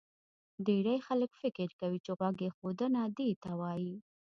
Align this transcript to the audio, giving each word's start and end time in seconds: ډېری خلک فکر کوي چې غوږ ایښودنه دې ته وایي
ډېری 0.65 0.95
خلک 1.07 1.31
فکر 1.41 1.67
کوي 1.79 1.99
چې 2.05 2.11
غوږ 2.17 2.37
ایښودنه 2.45 3.01
دې 3.17 3.29
ته 3.43 3.51
وایي 3.59 3.95